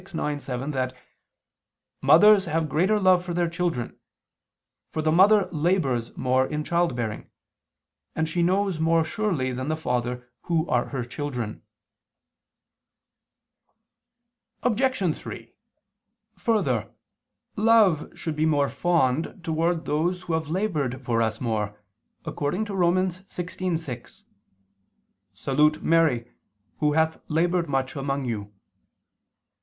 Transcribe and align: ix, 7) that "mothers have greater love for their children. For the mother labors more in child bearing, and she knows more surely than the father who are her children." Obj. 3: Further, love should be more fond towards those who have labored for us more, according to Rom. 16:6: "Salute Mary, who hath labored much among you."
ix, 0.01 0.15
7) 0.45 0.71
that 0.71 0.97
"mothers 2.01 2.47
have 2.47 2.67
greater 2.67 2.99
love 2.99 3.23
for 3.23 3.35
their 3.35 3.47
children. 3.47 3.99
For 4.89 4.99
the 5.03 5.11
mother 5.11 5.47
labors 5.51 6.17
more 6.17 6.47
in 6.47 6.63
child 6.63 6.95
bearing, 6.95 7.29
and 8.15 8.27
she 8.27 8.41
knows 8.41 8.79
more 8.79 9.03
surely 9.05 9.51
than 9.51 9.67
the 9.67 9.75
father 9.75 10.27
who 10.45 10.67
are 10.67 10.85
her 10.85 11.03
children." 11.03 11.61
Obj. 14.63 15.15
3: 15.15 15.53
Further, 16.35 16.91
love 17.55 18.11
should 18.17 18.35
be 18.35 18.47
more 18.47 18.69
fond 18.69 19.39
towards 19.43 19.83
those 19.83 20.23
who 20.23 20.33
have 20.33 20.49
labored 20.49 21.05
for 21.05 21.21
us 21.21 21.39
more, 21.39 21.79
according 22.25 22.65
to 22.65 22.75
Rom. 22.75 22.95
16:6: 22.95 24.23
"Salute 25.35 25.83
Mary, 25.83 26.27
who 26.79 26.93
hath 26.93 27.19
labored 27.29 27.69
much 27.69 27.95
among 27.95 28.25
you." 28.25 28.51